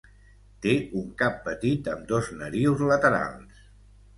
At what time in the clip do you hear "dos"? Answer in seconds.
2.13-2.33